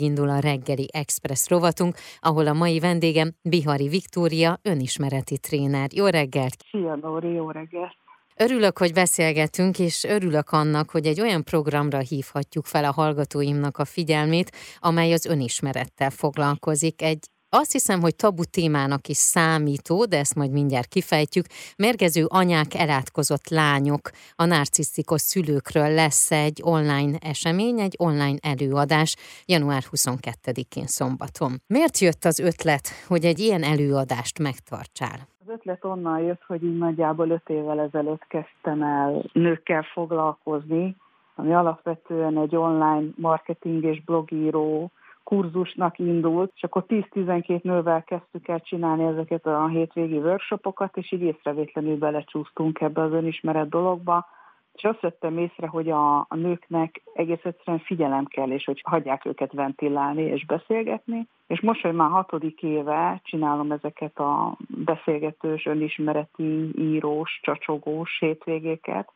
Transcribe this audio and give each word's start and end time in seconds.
Indul 0.00 0.28
a 0.28 0.38
reggeli 0.38 0.88
Express 0.92 1.48
rovatunk, 1.48 1.96
ahol 2.18 2.46
a 2.46 2.52
mai 2.52 2.78
vendégem 2.78 3.32
Bihari 3.42 3.88
Viktória, 3.88 4.58
önismereti 4.62 5.38
tréner. 5.38 5.88
Jó 5.92 6.06
reggelt! 6.06 6.56
Szia, 6.70 6.94
Nóri, 7.02 7.32
jó 7.32 7.50
reggelt! 7.50 7.96
Örülök, 8.36 8.78
hogy 8.78 8.92
beszélgetünk, 8.92 9.78
és 9.78 10.04
örülök 10.04 10.50
annak, 10.50 10.90
hogy 10.90 11.06
egy 11.06 11.20
olyan 11.20 11.44
programra 11.44 11.98
hívhatjuk 11.98 12.66
fel 12.66 12.84
a 12.84 12.92
hallgatóimnak 12.92 13.78
a 13.78 13.84
figyelmét, 13.84 14.50
amely 14.78 15.12
az 15.12 15.26
önismerettel 15.26 16.10
foglalkozik. 16.10 17.02
Egy 17.02 17.26
azt 17.50 17.72
hiszem, 17.72 18.00
hogy 18.00 18.16
tabu 18.16 18.42
témának 18.44 19.08
is 19.08 19.16
számító, 19.16 20.04
de 20.04 20.18
ezt 20.18 20.34
majd 20.34 20.52
mindjárt 20.52 20.88
kifejtjük. 20.88 21.44
Mérgező 21.76 22.24
anyák, 22.28 22.74
elátkozott 22.74 23.48
lányok, 23.48 24.10
a 24.36 24.44
narcisztikus 24.44 25.20
szülőkről 25.20 25.90
lesz 25.94 26.30
egy 26.30 26.60
online 26.62 27.18
esemény, 27.20 27.80
egy 27.80 27.94
online 27.98 28.38
előadás 28.42 29.16
január 29.46 29.82
22-én 29.90 30.86
szombaton. 30.86 31.52
Miért 31.66 31.98
jött 31.98 32.24
az 32.24 32.38
ötlet, 32.38 32.86
hogy 33.08 33.24
egy 33.24 33.38
ilyen 33.38 33.62
előadást 33.62 34.38
megtartsál? 34.38 35.18
Az 35.42 35.48
ötlet 35.48 35.84
onnan 35.84 36.20
jött, 36.20 36.42
hogy 36.46 36.62
így 36.64 36.78
nagyjából 36.78 37.28
öt 37.30 37.48
évvel 37.48 37.80
ezelőtt 37.80 38.26
kezdtem 38.28 38.82
el 38.82 39.30
nőkkel 39.32 39.82
foglalkozni, 39.82 40.96
ami 41.34 41.54
alapvetően 41.54 42.38
egy 42.38 42.56
online 42.56 43.08
marketing 43.16 43.84
és 43.84 44.04
blogíró 44.04 44.90
kurzusnak 45.24 45.98
indult, 45.98 46.52
és 46.54 46.62
akkor 46.62 46.84
10-12 46.88 47.62
nővel 47.62 48.04
kezdtük 48.04 48.48
el 48.48 48.60
csinálni 48.60 49.04
ezeket 49.04 49.46
a 49.46 49.66
hétvégi 49.68 50.16
workshopokat, 50.16 50.96
és 50.96 51.12
így 51.12 51.22
észrevétlenül 51.22 51.98
belecsúsztunk 51.98 52.80
ebbe 52.80 53.02
az 53.02 53.12
önismeret 53.12 53.68
dologba, 53.68 54.26
és 54.74 54.82
azt 54.82 55.00
vettem 55.00 55.38
észre, 55.38 55.66
hogy 55.66 55.90
a, 55.90 56.18
a 56.18 56.36
nőknek 56.36 57.02
egész 57.14 57.44
egyszerűen 57.44 57.82
figyelem 57.84 58.24
kell, 58.24 58.50
és 58.50 58.64
hogy 58.64 58.82
hagyják 58.84 59.24
őket 59.24 59.52
ventilálni 59.52 60.22
és 60.22 60.46
beszélgetni. 60.46 61.26
És 61.46 61.60
most, 61.60 61.80
hogy 61.80 61.94
már 61.94 62.10
hatodik 62.10 62.62
éve 62.62 63.20
csinálom 63.24 63.72
ezeket 63.72 64.18
a 64.18 64.56
beszélgetős, 64.68 65.66
önismereti, 65.66 66.70
írós, 66.78 67.40
csacsogós 67.42 68.18
hétvégéket, 68.18 69.12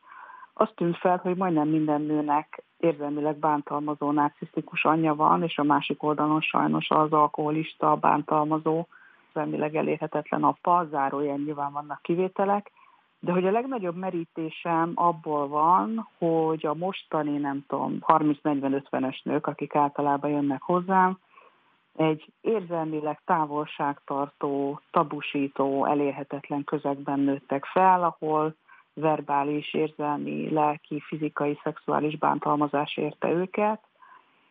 azt 0.57 0.75
tűnt 0.75 0.97
fel, 0.97 1.19
hogy 1.23 1.35
majdnem 1.35 1.67
minden 1.67 2.01
nőnek 2.01 2.63
érzelmileg 2.77 3.37
bántalmazó 3.37 4.11
narcisztikus 4.11 4.85
anyja 4.85 5.15
van, 5.15 5.43
és 5.43 5.57
a 5.57 5.63
másik 5.63 6.03
oldalon 6.03 6.41
sajnos 6.41 6.89
az 6.89 7.11
alkoholista, 7.11 7.95
bántalmazó, 7.95 8.85
érzelmileg 9.27 9.75
elérhetetlen 9.75 10.43
apa, 10.43 10.87
zárójel 10.89 11.37
nyilván 11.37 11.71
vannak 11.71 12.01
kivételek, 12.01 12.71
de 13.19 13.31
hogy 13.31 13.45
a 13.45 13.51
legnagyobb 13.51 13.95
merítésem 13.95 14.91
abból 14.95 15.47
van, 15.47 16.09
hogy 16.17 16.65
a 16.65 16.73
mostani, 16.73 17.37
nem 17.37 17.65
tudom, 17.67 17.97
30-40-50-es 18.01 19.23
nők, 19.23 19.47
akik 19.47 19.75
általában 19.75 20.29
jönnek 20.29 20.61
hozzám, 20.61 21.17
egy 21.95 22.31
érzelmileg 22.41 23.21
távolságtartó, 23.25 24.79
tabusító, 24.91 25.85
elérhetetlen 25.85 26.63
közegben 26.63 27.19
nőttek 27.19 27.65
fel, 27.65 28.03
ahol 28.03 28.55
verbális, 28.95 29.73
érzelmi, 29.73 30.49
lelki, 30.49 30.99
fizikai, 30.99 31.59
szexuális 31.63 32.17
bántalmazás 32.17 32.97
érte 32.97 33.29
őket, 33.29 33.79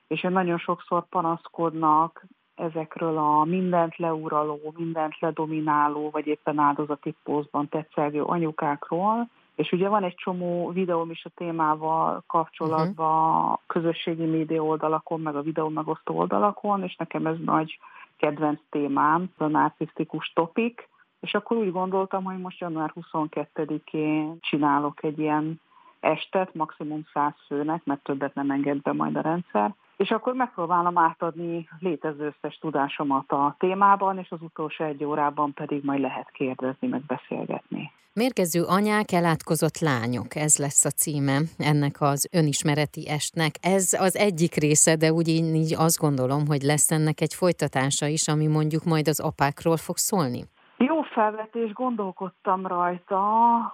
és 0.07 0.21
nagyon 0.21 0.59
sokszor 0.59 1.09
panaszkodnak 1.09 2.27
ezekről 2.55 3.19
a 3.19 3.45
mindent 3.45 3.97
leuraló, 3.97 4.75
mindent 4.77 5.19
ledomináló, 5.19 6.11
vagy 6.11 6.27
éppen 6.27 6.59
áldozati 6.59 7.15
pózban 7.23 7.69
tetszelgő 7.69 8.23
anyukákról, 8.23 9.29
és 9.55 9.73
ugye 9.73 9.89
van 9.89 10.05
egy 10.05 10.15
csomó 10.15 10.71
videóm 10.71 11.11
is 11.11 11.25
a 11.25 11.31
témával 11.35 12.23
kapcsolatban 12.27 13.43
uh-huh. 13.43 13.59
közösségi 13.67 14.25
média 14.25 14.63
oldalakon, 14.63 15.21
meg 15.21 15.37
a 15.37 15.43
videó 15.43 15.69
megosztó 15.69 16.19
oldalakon, 16.19 16.83
és 16.83 16.97
nekem 16.97 17.27
ez 17.27 17.37
nagy 17.45 17.79
kedvenc 18.17 18.61
témám, 18.71 19.31
a 19.37 19.47
narcisztikus 19.47 20.33
topik, 20.35 20.89
és 21.25 21.35
akkor 21.35 21.57
úgy 21.57 21.73
gondoltam, 21.73 22.25
hogy 22.25 22.39
most 22.39 22.61
január 22.61 22.93
22-én 23.13 24.39
csinálok 24.41 25.03
egy 25.03 25.19
ilyen 25.19 25.61
estet, 26.01 26.55
maximum 26.55 27.07
100 27.13 27.33
főnek, 27.47 27.85
mert 27.85 28.03
többet 28.03 28.35
nem 28.35 28.51
enged 28.51 28.83
be 28.83 28.93
majd 28.93 29.17
a 29.17 29.21
rendszer, 29.21 29.75
és 29.97 30.11
akkor 30.11 30.35
megpróbálom 30.35 30.99
átadni 30.99 31.69
létező 31.79 32.35
összes 32.37 32.59
tudásomat 32.59 33.33
a 33.33 33.55
témában, 33.59 34.19
és 34.19 34.31
az 34.31 34.43
utolsó 34.43 34.85
egy 34.85 35.05
órában 35.05 35.53
pedig 35.53 35.85
majd 35.85 36.01
lehet 36.01 36.31
kérdezni, 36.31 36.89
meg 36.89 37.03
beszélgetni. 37.07 37.93
Mérgező 38.13 38.63
anyák, 38.63 39.13
elátkozott 39.13 39.79
lányok, 39.79 40.35
ez 40.35 40.59
lesz 40.59 40.85
a 40.85 40.91
címe 40.91 41.39
ennek 41.59 42.01
az 42.01 42.29
önismereti 42.33 43.09
estnek. 43.09 43.55
Ez 43.61 43.93
az 43.99 44.17
egyik 44.17 44.55
része, 44.55 44.97
de 44.97 45.13
úgy 45.13 45.29
én 45.29 45.55
így 45.55 45.75
azt 45.79 45.99
gondolom, 45.99 46.47
hogy 46.47 46.63
lesz 46.63 46.91
ennek 46.91 47.21
egy 47.21 47.35
folytatása 47.35 48.07
is, 48.07 48.29
ami 48.29 48.47
mondjuk 48.47 48.85
majd 48.85 49.09
az 49.09 49.21
apákról 49.21 49.77
fog 49.77 49.97
szólni. 49.97 50.45
Jó 50.87 51.03
felvetés, 51.03 51.73
gondolkodtam 51.73 52.67
rajta, 52.67 53.21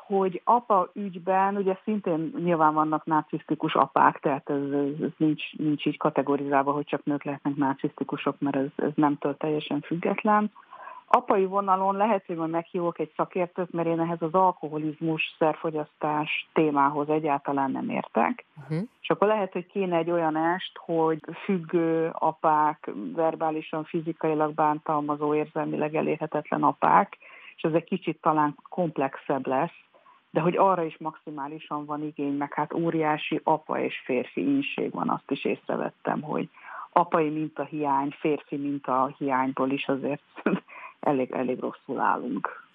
hogy 0.06 0.40
apa 0.44 0.90
ügyben, 0.92 1.56
ugye 1.56 1.76
szintén 1.84 2.32
nyilván 2.38 2.74
vannak 2.74 3.04
narcisztikus 3.04 3.74
apák, 3.74 4.20
tehát 4.20 4.50
ez, 4.50 4.70
ez, 5.00 5.10
nincs, 5.16 5.52
nincs 5.56 5.86
így 5.86 5.96
kategorizálva, 5.96 6.72
hogy 6.72 6.84
csak 6.84 7.04
nők 7.04 7.24
lehetnek 7.24 7.54
narcisztikusok, 7.56 8.40
mert 8.40 8.56
ez, 8.56 8.68
ez 8.76 8.90
nemtől 8.94 9.36
teljesen 9.36 9.80
független 9.80 10.50
apai 11.12 11.44
vonalon 11.44 11.96
lehet, 11.96 12.26
hogy 12.26 12.36
majd 12.36 12.50
meghívok 12.50 12.98
egy 12.98 13.12
szakértőt, 13.16 13.72
mert 13.72 13.88
én 13.88 14.00
ehhez 14.00 14.22
az 14.22 14.34
alkoholizmus, 14.34 15.34
szerfogyasztás 15.38 16.48
témához 16.52 17.08
egyáltalán 17.08 17.70
nem 17.70 17.90
értek. 17.90 18.44
Uh-huh. 18.60 18.88
És 19.00 19.10
akkor 19.10 19.26
lehet, 19.26 19.52
hogy 19.52 19.66
kéne 19.66 19.96
egy 19.96 20.10
olyan 20.10 20.36
est, 20.36 20.72
hogy 20.78 21.20
függő 21.44 22.10
apák, 22.12 22.90
verbálisan, 23.14 23.84
fizikailag 23.84 24.54
bántalmazó, 24.54 25.34
érzelmileg 25.34 25.94
elérhetetlen 25.94 26.62
apák, 26.62 27.18
és 27.56 27.62
ez 27.62 27.72
egy 27.72 27.84
kicsit 27.84 28.20
talán 28.20 28.56
komplexebb 28.68 29.46
lesz, 29.46 29.78
de 30.30 30.40
hogy 30.40 30.56
arra 30.56 30.82
is 30.82 30.98
maximálisan 30.98 31.84
van 31.84 32.02
igény, 32.02 32.36
meg 32.36 32.54
hát 32.54 32.72
óriási 32.72 33.40
apa 33.44 33.80
és 33.80 34.02
férfi 34.04 34.40
ínség 34.40 34.92
van, 34.92 35.08
azt 35.08 35.30
is 35.30 35.44
észrevettem, 35.44 36.22
hogy 36.22 36.48
apai 36.92 37.28
minta 37.28 37.64
hiány, 37.64 38.14
férfi 38.18 38.56
minta 38.56 39.14
hiányból 39.18 39.70
is 39.70 39.88
azért 39.88 40.22
elég, 41.00 41.32
elég 41.32 41.58
rosszul 41.58 41.98
állunk. 41.98 42.68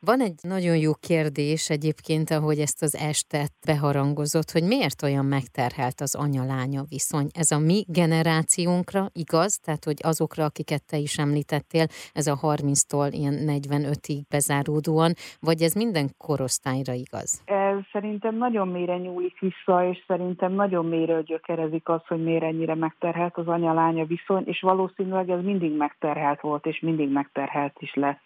Van 0.00 0.20
egy 0.20 0.34
nagyon 0.42 0.76
jó 0.76 0.94
kérdés 0.94 1.70
egyébként, 1.70 2.30
ahogy 2.30 2.58
ezt 2.58 2.82
az 2.82 2.96
estet 2.96 3.52
beharangozott, 3.66 4.50
hogy 4.50 4.62
miért 4.62 5.02
olyan 5.02 5.24
megterhelt 5.24 6.00
az 6.00 6.14
anya-lánya 6.14 6.82
viszony. 6.88 7.26
Ez 7.34 7.50
a 7.50 7.58
mi 7.58 7.84
generációnkra 7.88 9.08
igaz, 9.12 9.58
tehát 9.58 9.84
hogy 9.84 9.96
azokra, 10.02 10.44
akiket 10.44 10.84
te 10.84 10.96
is 10.96 11.18
említettél, 11.18 11.86
ez 12.12 12.26
a 12.26 12.38
30-tól 12.42 13.08
ilyen 13.10 13.38
45-ig 13.46 14.20
bezáródóan, 14.28 15.12
vagy 15.40 15.62
ez 15.62 15.72
minden 15.72 16.14
korosztályra 16.16 16.92
igaz? 16.92 17.40
Ez 17.44 17.67
szerintem 17.92 18.36
nagyon 18.36 18.68
mélyre 18.68 18.98
nyúlik 18.98 19.38
vissza, 19.38 19.84
és 19.84 20.04
szerintem 20.06 20.52
nagyon 20.52 20.86
mélyre 20.86 21.22
gyökerezik 21.22 21.88
az, 21.88 22.06
hogy 22.06 22.22
miért 22.22 22.42
ennyire 22.42 22.74
megterhelt 22.74 23.36
az 23.36 23.48
anya-lánya 23.48 24.04
viszony, 24.04 24.42
és 24.46 24.60
valószínűleg 24.60 25.30
ez 25.30 25.42
mindig 25.42 25.76
megterhelt 25.76 26.40
volt, 26.40 26.66
és 26.66 26.80
mindig 26.80 27.12
megterhelt 27.12 27.76
is 27.78 27.94
lesz. 27.94 28.22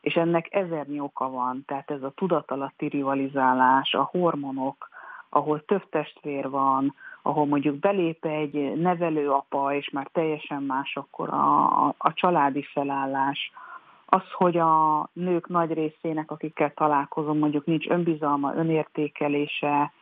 És 0.00 0.14
ennek 0.14 0.54
ezernyi 0.54 1.00
oka 1.00 1.30
van, 1.30 1.64
tehát 1.66 1.90
ez 1.90 2.02
a 2.02 2.12
tudatalatti 2.16 2.86
rivalizálás, 2.86 3.94
a 3.94 4.08
hormonok, 4.10 4.88
ahol 5.28 5.64
több 5.64 5.88
testvér 5.88 6.50
van, 6.50 6.94
ahol 7.22 7.46
mondjuk 7.46 7.78
belép 7.78 8.24
egy 8.24 8.74
nevelőapa, 8.76 9.74
és 9.74 9.90
már 9.90 10.08
teljesen 10.12 10.62
más 10.62 10.96
akkor 10.96 11.28
a, 11.28 11.86
a, 11.86 11.94
a 11.98 12.12
családi 12.12 12.62
felállás, 12.62 13.52
az, 14.06 14.32
hogy 14.32 14.56
a 14.56 15.08
nők 15.12 15.48
nagy 15.48 15.72
részének, 15.72 16.30
akikkel 16.30 16.72
találkozom, 16.74 17.38
mondjuk 17.38 17.64
nincs 17.64 17.88
önbizalma, 17.88 18.54
önértékelése, 18.54 19.92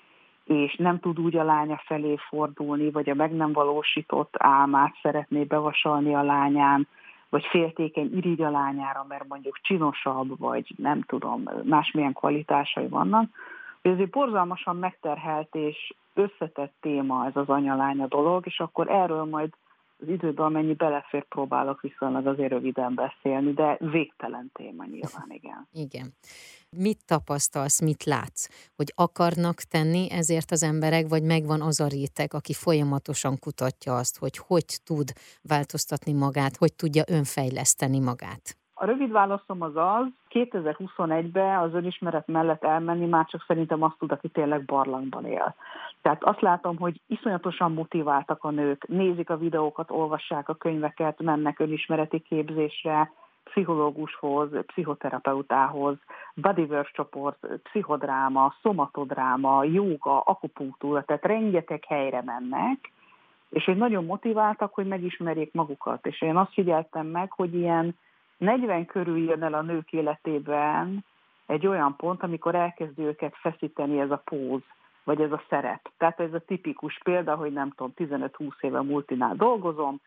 és 0.44 0.76
nem 0.76 1.00
tud 1.00 1.20
úgy 1.20 1.36
a 1.36 1.44
lánya 1.44 1.80
felé 1.84 2.16
fordulni, 2.28 2.90
vagy 2.90 3.10
a 3.10 3.14
meg 3.14 3.32
nem 3.32 3.52
valósított 3.52 4.34
álmát 4.38 4.98
szeretné 5.02 5.44
bevasalni 5.44 6.14
a 6.14 6.22
lányán, 6.22 6.88
vagy 7.28 7.44
féltékeny 7.44 8.16
irigy 8.16 8.42
a 8.42 8.50
lányára, 8.50 9.04
mert 9.08 9.28
mondjuk 9.28 9.58
csinosabb, 9.62 10.38
vagy 10.38 10.74
nem 10.76 11.02
tudom, 11.02 11.48
másmilyen 11.62 12.12
kvalitásai 12.12 12.88
vannak, 12.88 13.30
hogy 13.82 13.90
azért 13.90 14.10
borzalmasan 14.10 14.76
megterhelt 14.76 15.54
és 15.54 15.94
összetett 16.14 16.72
téma 16.80 17.26
ez 17.26 17.36
az 17.36 17.48
anya-lánya 17.48 18.06
dolog, 18.06 18.46
és 18.46 18.60
akkor 18.60 18.90
erről 18.90 19.24
majd 19.24 19.52
az 20.02 20.08
időben, 20.08 20.44
amennyi 20.44 20.74
belefér, 20.74 21.24
próbálok 21.28 21.80
viszonylag 21.80 22.26
azért 22.26 22.50
röviden 22.50 22.94
beszélni, 22.94 23.52
de 23.52 23.76
végtelen 23.80 24.50
téma 24.52 24.84
nyilván, 24.84 25.28
igen. 25.28 25.68
Igen. 25.84 26.14
Mit 26.76 26.98
tapasztalsz, 27.06 27.80
mit 27.80 28.04
látsz? 28.04 28.48
Hogy 28.76 28.92
akarnak 28.96 29.54
tenni 29.54 30.10
ezért 30.10 30.50
az 30.50 30.62
emberek, 30.62 31.08
vagy 31.08 31.22
megvan 31.22 31.60
az 31.60 31.80
a 31.80 31.86
réteg, 31.86 32.34
aki 32.34 32.52
folyamatosan 32.52 33.38
kutatja 33.38 33.96
azt, 33.96 34.18
hogy 34.18 34.36
hogy 34.36 34.64
tud 34.84 35.12
változtatni 35.42 36.12
magát, 36.12 36.56
hogy 36.56 36.74
tudja 36.74 37.02
önfejleszteni 37.06 37.98
magát? 37.98 38.61
A 38.82 38.86
rövid 38.86 39.12
válaszom 39.12 39.62
az 39.62 39.76
az, 39.76 40.06
2021-ben 40.30 41.58
az 41.58 41.74
önismeret 41.74 42.26
mellett 42.26 42.64
elmenni 42.64 43.06
már 43.06 43.26
csak 43.26 43.44
szerintem 43.46 43.82
azt 43.82 43.98
tud, 43.98 44.12
aki 44.12 44.28
tényleg 44.28 44.64
barlangban 44.64 45.26
él. 45.26 45.54
Tehát 46.00 46.24
azt 46.24 46.40
látom, 46.40 46.78
hogy 46.78 47.00
iszonyatosan 47.06 47.72
motiváltak 47.72 48.44
a 48.44 48.50
nők, 48.50 48.88
nézik 48.88 49.30
a 49.30 49.36
videókat, 49.36 49.90
olvassák 49.90 50.48
a 50.48 50.54
könyveket, 50.54 51.22
mennek 51.22 51.58
önismereti 51.58 52.18
képzésre, 52.18 53.12
pszichológushoz, 53.44 54.48
pszichoterapeutához, 54.66 55.96
bodywork 56.34 56.90
csoport, 56.92 57.46
pszichodráma, 57.62 58.54
szomatodráma, 58.62 59.64
jóga, 59.64 60.20
akupunktúra, 60.20 61.02
tehát 61.02 61.24
rengeteg 61.24 61.84
helyre 61.84 62.22
mennek, 62.24 62.92
és 63.50 63.64
hogy 63.64 63.76
nagyon 63.76 64.04
motiváltak, 64.04 64.74
hogy 64.74 64.86
megismerjék 64.86 65.52
magukat. 65.52 66.06
És 66.06 66.22
én 66.22 66.36
azt 66.36 66.52
figyeltem 66.52 67.06
meg, 67.06 67.32
hogy 67.32 67.54
ilyen 67.54 67.96
40 68.42 68.86
körül 68.86 69.18
jön 69.18 69.42
el 69.42 69.54
a 69.54 69.62
nők 69.62 69.92
életében 69.92 71.04
egy 71.46 71.66
olyan 71.66 71.96
pont, 71.96 72.22
amikor 72.22 72.54
elkezd 72.54 72.98
őket 72.98 73.34
feszíteni 73.36 74.00
ez 74.00 74.10
a 74.10 74.22
póz, 74.24 74.60
vagy 75.04 75.20
ez 75.20 75.32
a 75.32 75.42
szerep. 75.48 75.90
Tehát 75.98 76.20
ez 76.20 76.34
a 76.34 76.44
tipikus 76.46 77.00
példa, 77.04 77.34
hogy 77.34 77.52
nem 77.52 77.70
tudom, 77.70 77.92
15-20 77.96 78.50
éve 78.60 78.82
multinál 78.82 79.34
dolgozom, 79.34 80.00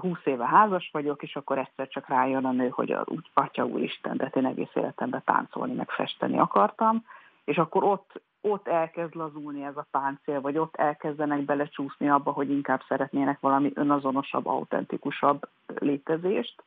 20 0.00 0.18
éve 0.24 0.46
házas 0.46 0.90
vagyok, 0.92 1.22
és 1.22 1.36
akkor 1.36 1.58
egyszer 1.58 1.88
csak 1.88 2.08
rájön 2.08 2.44
a 2.44 2.52
nő, 2.52 2.68
hogy 2.68 2.96
úgy, 3.04 3.30
atya 3.34 3.64
úristen, 3.64 4.16
de 4.16 4.30
én 4.34 4.46
egész 4.46 4.74
életemben 4.74 5.22
táncolni, 5.24 5.74
meg 5.74 5.90
festeni 5.90 6.38
akartam, 6.38 7.04
és 7.44 7.56
akkor 7.56 7.84
ott, 7.84 8.20
ott 8.40 8.68
elkezd 8.68 9.14
lazulni 9.14 9.64
ez 9.64 9.76
a 9.76 9.86
páncél, 9.90 10.40
vagy 10.40 10.58
ott 10.58 10.76
elkezdenek 10.76 11.40
belecsúszni 11.40 12.08
abba, 12.08 12.30
hogy 12.30 12.50
inkább 12.50 12.82
szeretnének 12.88 13.40
valami 13.40 13.70
önazonosabb, 13.74 14.46
autentikusabb 14.46 15.48
létezést, 15.78 16.62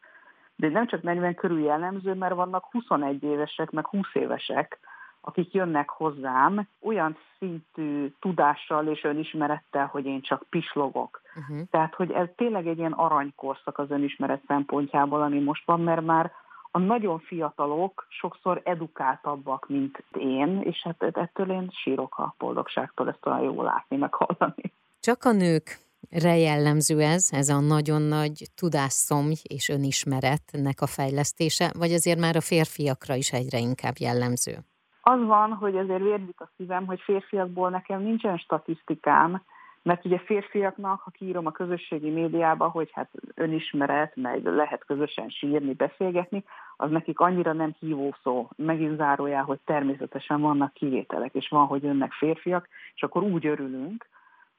de 0.59 0.69
nem 0.69 0.87
csak 0.87 1.01
40 1.01 1.35
körül 1.35 1.59
jellemző, 1.59 2.13
mert 2.13 2.35
vannak 2.35 2.65
21 2.71 3.23
évesek, 3.23 3.71
meg 3.71 3.87
20 3.87 4.05
évesek, 4.13 4.79
akik 5.21 5.53
jönnek 5.53 5.89
hozzám 5.89 6.67
olyan 6.81 7.17
szintű 7.37 8.13
tudással 8.19 8.87
és 8.87 9.03
önismerettel, 9.03 9.85
hogy 9.85 10.05
én 10.05 10.21
csak 10.21 10.43
pislogok. 10.49 11.21
Uh-huh. 11.35 11.67
Tehát, 11.71 11.95
hogy 11.95 12.11
ez 12.11 12.27
tényleg 12.35 12.67
egy 12.67 12.77
ilyen 12.77 12.91
aranykorszak 12.91 13.77
az 13.77 13.91
önismeret 13.91 14.41
szempontjából, 14.47 15.21
ami 15.21 15.39
most 15.39 15.65
van, 15.65 15.81
mert 15.81 16.05
már 16.05 16.31
a 16.71 16.79
nagyon 16.79 17.19
fiatalok 17.19 18.05
sokszor 18.09 18.61
edukáltabbak, 18.63 19.67
mint 19.67 20.03
én, 20.17 20.61
és 20.61 20.81
hát 20.83 21.03
ettől 21.03 21.51
én 21.51 21.69
sírok 21.71 22.17
a 22.17 22.35
boldogságtól, 22.37 23.09
ezt 23.09 23.25
olyan 23.25 23.41
jó 23.41 23.61
látni, 23.61 23.97
meg 23.97 24.13
hallani. 24.13 24.73
Csak 24.99 25.23
a 25.23 25.31
nők 25.31 25.88
re 26.11 26.37
jellemző 26.37 27.01
ez, 27.01 27.29
ez 27.31 27.49
a 27.49 27.59
nagyon 27.59 28.01
nagy 28.01 28.43
tudásszomj 28.55 29.35
és 29.43 29.69
önismeretnek 29.69 30.81
a 30.81 30.87
fejlesztése, 30.87 31.71
vagy 31.77 31.91
azért 31.91 32.19
már 32.19 32.35
a 32.35 32.41
férfiakra 32.41 33.15
is 33.15 33.31
egyre 33.31 33.57
inkább 33.57 33.97
jellemző? 33.99 34.53
Az 35.01 35.25
van, 35.25 35.53
hogy 35.53 35.77
azért 35.77 36.01
vérzik 36.01 36.41
a 36.41 36.49
szívem, 36.57 36.85
hogy 36.85 36.99
férfiakból 36.99 37.69
nekem 37.69 38.01
nincsen 38.01 38.37
statisztikám, 38.37 39.41
mert 39.81 40.05
ugye 40.05 40.19
férfiaknak, 40.19 41.01
ha 41.01 41.09
kiírom 41.09 41.45
a 41.45 41.51
közösségi 41.51 42.09
médiába, 42.09 42.67
hogy 42.67 42.89
hát 42.93 43.09
önismeret, 43.35 44.15
meg 44.15 44.45
lehet 44.45 44.85
közösen 44.85 45.29
sírni, 45.29 45.73
beszélgetni, 45.73 46.43
az 46.77 46.91
nekik 46.91 47.19
annyira 47.19 47.53
nem 47.53 47.75
hívó 47.79 48.15
szó. 48.23 48.49
Megint 48.55 48.97
zárójá, 48.97 49.41
hogy 49.41 49.59
természetesen 49.65 50.41
vannak 50.41 50.73
kivételek, 50.73 51.33
és 51.33 51.47
van, 51.49 51.65
hogy 51.65 51.85
önnek 51.85 52.11
férfiak, 52.11 52.67
és 52.95 53.03
akkor 53.03 53.23
úgy 53.23 53.45
örülünk, 53.45 54.07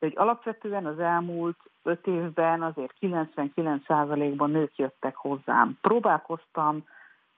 de 0.01 0.07
hogy 0.07 0.17
alapvetően 0.17 0.87
az 0.87 0.99
elmúlt 0.99 1.59
öt 1.83 2.07
évben 2.07 2.63
azért 2.63 2.95
99%-ban 3.01 4.51
nők 4.51 4.77
jöttek 4.77 5.17
hozzám. 5.17 5.79
Próbálkoztam 5.81 6.85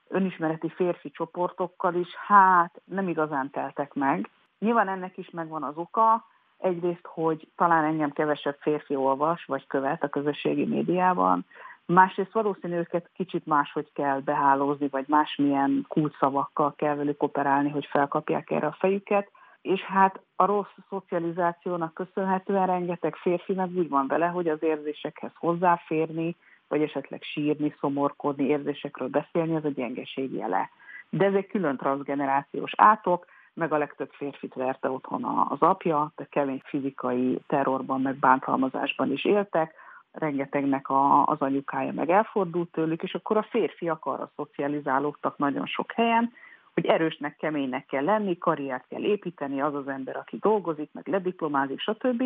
önismereti 0.07 0.69
férfi 0.69 1.11
csoportokkal 1.11 1.95
is, 1.95 2.15
hát 2.15 2.81
nem 2.85 3.07
igazán 3.07 3.49
teltek 3.49 3.93
meg. 3.93 4.29
Nyilván 4.59 4.87
ennek 4.87 5.17
is 5.17 5.29
megvan 5.29 5.63
az 5.63 5.77
oka, 5.77 6.25
egyrészt, 6.57 7.07
hogy 7.07 7.47
talán 7.55 7.83
engem 7.83 8.11
kevesebb 8.11 8.57
férfi 8.59 8.95
olvas 8.95 9.45
vagy 9.45 9.67
követ 9.67 10.03
a 10.03 10.09
közösségi 10.09 10.65
médiában, 10.65 11.45
másrészt 11.85 12.31
valószínű 12.31 12.75
őket 12.75 13.09
kicsit 13.13 13.45
máshogy 13.45 13.91
kell 13.93 14.19
behálózni, 14.19 14.87
vagy 14.87 15.05
másmilyen 15.07 15.85
kulcsszavakkal 15.87 16.73
kell 16.75 16.95
velük 16.95 17.23
operálni, 17.23 17.69
hogy 17.69 17.85
felkapják 17.85 18.51
erre 18.51 18.67
a 18.67 18.75
fejüket, 18.79 19.31
és 19.63 19.81
hát 19.81 20.19
a 20.35 20.45
rossz 20.45 20.75
szocializációnak 20.89 21.93
köszönhetően 21.93 22.65
rengeteg 22.65 23.15
férfi 23.15 23.53
meg 23.53 23.69
úgy 23.75 23.89
van 23.89 24.07
vele, 24.07 24.25
hogy 24.25 24.47
az 24.47 24.63
érzésekhez 24.63 25.31
hozzáférni, 25.35 26.35
vagy 26.67 26.81
esetleg 26.81 27.21
sírni, 27.23 27.75
szomorkodni, 27.79 28.45
érzésekről 28.45 29.07
beszélni, 29.07 29.55
az 29.55 29.65
a 29.65 29.69
gyengeség 29.69 30.33
jele. 30.33 30.69
De 31.09 31.25
ez 31.25 31.33
egy 31.33 31.47
külön 31.47 31.77
transgenerációs 31.77 32.71
átok, 32.77 33.25
meg 33.53 33.73
a 33.73 33.77
legtöbb 33.77 34.11
férfit 34.11 34.53
verte 34.53 34.89
otthon 34.89 35.23
az 35.49 35.61
apja, 35.61 36.11
de 36.15 36.27
kemény 36.29 36.61
fizikai 36.65 37.39
terrorban, 37.47 38.01
meg 38.01 38.15
bántalmazásban 38.15 39.11
is 39.11 39.25
éltek, 39.25 39.73
rengetegnek 40.11 40.89
a, 40.89 41.25
az 41.25 41.39
anyukája 41.39 41.91
meg 41.91 42.09
elfordult 42.09 42.71
tőlük, 42.71 43.03
és 43.03 43.13
akkor 43.13 43.37
a 43.37 43.47
férfiak 43.49 44.05
arra 44.05 44.31
szocializálódtak 44.35 45.37
nagyon 45.37 45.65
sok 45.65 45.91
helyen, 45.91 46.33
hogy 46.73 46.85
erősnek, 46.85 47.37
keménynek 47.37 47.85
kell 47.85 48.03
lenni, 48.03 48.37
karriert 48.37 48.85
kell 48.89 49.03
építeni, 49.03 49.61
az 49.61 49.75
az 49.75 49.87
ember, 49.87 50.15
aki 50.15 50.37
dolgozik, 50.41 50.89
meg 50.93 51.07
lediplomázik, 51.07 51.79
stb 51.79 52.23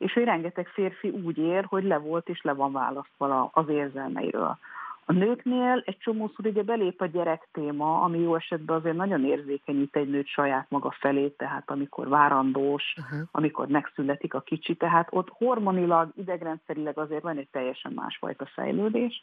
és 0.00 0.12
hogy 0.12 0.24
rengeteg 0.24 0.66
férfi 0.66 1.08
úgy 1.08 1.38
ér, 1.38 1.64
hogy 1.64 1.84
le 1.84 1.98
volt 1.98 2.28
és 2.28 2.42
le 2.42 2.52
van 2.52 2.72
választva 2.72 3.50
az 3.52 3.68
érzelmeiről. 3.68 4.58
A 5.04 5.12
nőknél 5.12 5.82
egy 5.86 5.98
csomószor 5.98 6.46
ugye 6.46 6.62
belép 6.62 7.00
a 7.00 7.06
gyerek 7.06 7.48
téma, 7.52 8.00
ami 8.00 8.18
jó 8.18 8.34
esetben 8.34 8.76
azért 8.76 8.96
nagyon 8.96 9.24
érzékenyít 9.24 9.96
egy 9.96 10.08
nőt 10.08 10.26
saját 10.26 10.66
maga 10.68 10.90
felé, 10.90 11.28
tehát 11.28 11.70
amikor 11.70 12.08
várandós, 12.08 12.94
uh-huh. 12.98 13.28
amikor 13.30 13.66
megszületik 13.66 14.34
a 14.34 14.40
kicsi, 14.40 14.74
tehát 14.74 15.08
ott 15.10 15.28
hormonilag, 15.28 16.12
idegrendszerileg 16.16 16.98
azért 16.98 17.22
van 17.22 17.36
egy 17.36 17.48
teljesen 17.50 17.92
másfajta 17.92 18.46
fejlődés, 18.46 19.22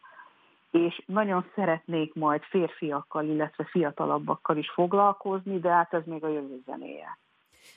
és 0.78 1.02
nagyon 1.06 1.46
szeretnék 1.56 2.14
majd 2.14 2.42
férfiakkal, 2.42 3.26
illetve 3.26 3.66
fiatalabbakkal 3.72 4.58
is 4.58 4.70
foglalkozni, 4.70 5.60
de 5.60 5.70
hát 5.70 5.94
ez 5.94 6.06
még 6.06 6.24
a 6.24 6.30
jövő 6.30 6.62
zenéje. 6.66 7.18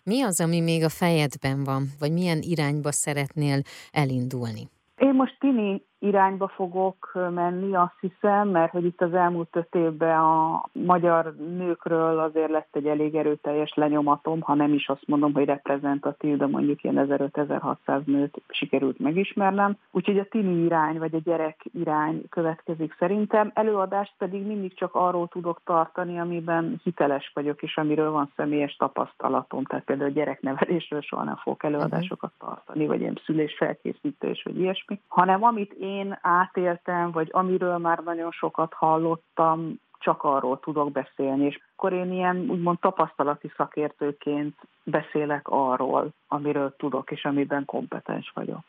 Mi 0.04 0.22
az, 0.22 0.40
ami 0.40 0.60
még 0.60 0.84
a 0.84 0.88
fejedben 0.88 1.64
van, 1.64 1.82
vagy 1.98 2.12
milyen 2.12 2.38
irányba 2.40 2.92
szeretnél 2.92 3.60
elindulni? 3.92 4.68
Én 4.96 5.14
most 5.14 5.36
tini 5.38 5.82
irányba 6.00 6.48
fogok 6.48 7.12
menni, 7.34 7.74
azt 7.74 7.96
hiszem, 8.00 8.48
mert 8.48 8.72
hogy 8.72 8.84
itt 8.84 9.02
az 9.02 9.14
elmúlt 9.14 9.56
öt 9.56 9.74
évben 9.74 10.18
a 10.18 10.64
magyar 10.72 11.34
nőkről 11.36 12.18
azért 12.18 12.50
lett 12.50 12.68
egy 12.76 12.86
elég 12.86 13.14
erőteljes 13.14 13.74
lenyomatom, 13.74 14.40
ha 14.40 14.54
nem 14.54 14.72
is 14.72 14.88
azt 14.88 15.06
mondom, 15.06 15.32
hogy 15.34 15.44
reprezentatív, 15.44 16.36
de 16.36 16.46
mondjuk 16.46 16.82
ilyen 16.82 17.06
1500-1600 17.08 18.04
nőt 18.04 18.40
sikerült 18.48 18.98
megismernem. 18.98 19.76
Úgyhogy 19.90 20.18
a 20.18 20.28
tini 20.28 20.64
irány, 20.64 20.98
vagy 20.98 21.14
a 21.14 21.20
gyerek 21.24 21.64
irány 21.72 22.22
következik 22.28 22.96
szerintem. 22.98 23.50
Előadást 23.54 24.14
pedig 24.18 24.46
mindig 24.46 24.74
csak 24.74 24.94
arról 24.94 25.28
tudok 25.28 25.60
tartani, 25.64 26.18
amiben 26.18 26.80
hiteles 26.82 27.30
vagyok, 27.34 27.62
és 27.62 27.76
amiről 27.76 28.10
van 28.10 28.32
személyes 28.36 28.76
tapasztalatom. 28.76 29.64
Tehát 29.64 29.84
például 29.84 30.10
gyereknevelésről 30.10 31.00
soha 31.00 31.24
nem 31.24 31.36
fogok 31.36 31.62
előadásokat 31.62 32.32
tartani, 32.38 32.86
vagy 32.86 33.00
ilyen 33.00 33.20
szülés 33.24 33.56
felkészítés, 33.56 34.42
vagy 34.42 34.58
ilyesmi, 34.58 35.00
hanem 35.08 35.42
amit 35.42 35.72
én 35.72 35.89
én 35.90 36.18
átéltem, 36.22 37.10
vagy 37.10 37.28
amiről 37.32 37.78
már 37.78 37.98
nagyon 37.98 38.30
sokat 38.30 38.72
hallottam, 38.72 39.80
csak 40.00 40.22
arról 40.22 40.60
tudok 40.60 40.92
beszélni, 40.92 41.44
és 41.44 41.60
akkor 41.72 41.92
én 41.92 42.12
ilyen 42.12 42.36
úgymond 42.50 42.78
tapasztalati 42.78 43.52
szakértőként 43.56 44.56
beszélek 44.84 45.48
arról, 45.48 46.10
amiről 46.28 46.74
tudok, 46.76 47.10
és 47.10 47.24
amiben 47.24 47.64
kompetens 47.64 48.30
vagyok. 48.34 48.60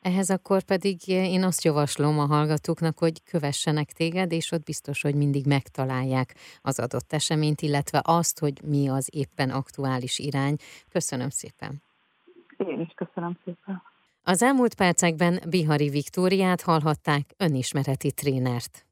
Ehhez 0.00 0.30
akkor 0.30 0.62
pedig 0.62 0.96
én 1.08 1.44
azt 1.44 1.64
javaslom 1.64 2.18
a 2.18 2.26
hallgatóknak, 2.26 2.98
hogy 2.98 3.22
kövessenek 3.22 3.86
téged, 3.86 4.32
és 4.32 4.52
ott 4.52 4.64
biztos, 4.64 5.02
hogy 5.02 5.14
mindig 5.14 5.46
megtalálják 5.46 6.34
az 6.62 6.80
adott 6.80 7.12
eseményt, 7.12 7.60
illetve 7.60 8.00
azt, 8.04 8.38
hogy 8.38 8.62
mi 8.64 8.88
az 8.88 9.08
éppen 9.12 9.50
aktuális 9.50 10.18
irány. 10.18 10.56
Köszönöm 10.88 11.28
szépen! 11.28 11.82
Én 12.56 12.80
is 12.80 12.92
köszönöm 12.94 13.38
szépen! 13.44 13.89
Az 14.30 14.42
elmúlt 14.42 14.74
percekben 14.74 15.40
Bihari 15.48 15.88
Viktóriát 15.88 16.60
hallhatták 16.60 17.30
önismereti 17.36 18.12
trénert. 18.12 18.84